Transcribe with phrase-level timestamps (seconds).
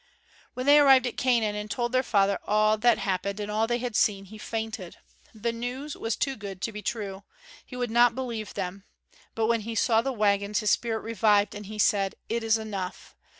[0.01, 3.51] And when they arrived at Canaan, and told their father all that had happened and
[3.51, 4.97] all that they had seen, he fainted.
[5.31, 7.21] The news was too good to be true;
[7.63, 8.83] he would not believe them.
[9.35, 13.15] But when he saw the wagons his spirit revived, and he said, "It is enough.